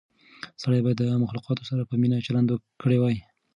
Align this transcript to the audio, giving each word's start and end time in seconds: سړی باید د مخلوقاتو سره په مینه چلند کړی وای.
سړی 0.61 0.79
باید 0.83 0.97
د 0.99 1.03
مخلوقاتو 1.23 1.63
سره 1.69 1.87
په 1.89 1.95
مینه 2.01 2.17
چلند 2.27 2.49
کړی 2.81 2.97
وای. 2.99 3.17